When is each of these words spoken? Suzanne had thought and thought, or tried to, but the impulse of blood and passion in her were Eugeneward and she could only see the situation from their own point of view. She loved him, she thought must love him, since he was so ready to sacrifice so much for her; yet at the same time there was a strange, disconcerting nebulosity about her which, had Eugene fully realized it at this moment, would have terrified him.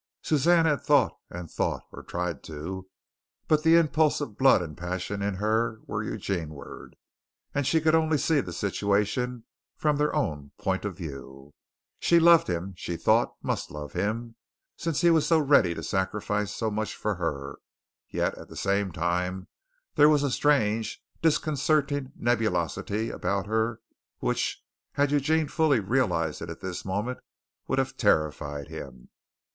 Suzanne 0.23 0.65
had 0.65 0.81
thought 0.81 1.15
and 1.29 1.51
thought, 1.51 1.85
or 1.91 2.01
tried 2.01 2.41
to, 2.45 2.89
but 3.47 3.61
the 3.61 3.75
impulse 3.75 4.19
of 4.19 4.35
blood 4.35 4.59
and 4.59 4.75
passion 4.75 5.21
in 5.21 5.35
her 5.35 5.79
were 5.85 6.03
Eugeneward 6.03 6.95
and 7.53 7.67
she 7.67 7.79
could 7.79 7.93
only 7.93 8.17
see 8.17 8.41
the 8.41 8.51
situation 8.51 9.43
from 9.77 9.97
their 9.97 10.11
own 10.15 10.53
point 10.57 10.85
of 10.85 10.97
view. 10.97 11.53
She 11.99 12.19
loved 12.19 12.47
him, 12.47 12.73
she 12.75 12.97
thought 12.97 13.35
must 13.43 13.69
love 13.69 13.93
him, 13.93 14.37
since 14.75 15.01
he 15.01 15.11
was 15.11 15.27
so 15.27 15.37
ready 15.37 15.75
to 15.75 15.83
sacrifice 15.83 16.51
so 16.51 16.71
much 16.71 16.95
for 16.95 17.13
her; 17.13 17.57
yet 18.09 18.33
at 18.39 18.47
the 18.49 18.57
same 18.57 18.91
time 18.91 19.49
there 19.93 20.09
was 20.09 20.23
a 20.23 20.31
strange, 20.31 20.99
disconcerting 21.21 22.11
nebulosity 22.15 23.11
about 23.11 23.45
her 23.45 23.81
which, 24.17 24.63
had 24.93 25.11
Eugene 25.11 25.47
fully 25.47 25.79
realized 25.79 26.41
it 26.41 26.49
at 26.49 26.59
this 26.61 26.83
moment, 26.83 27.19
would 27.67 27.77
have 27.77 27.97
terrified 27.97 28.67
him. 28.67 29.09